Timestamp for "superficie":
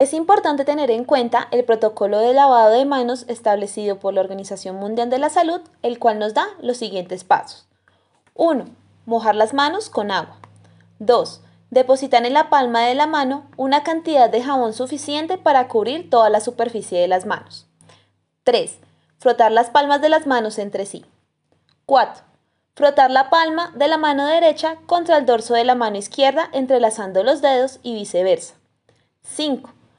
16.38-17.00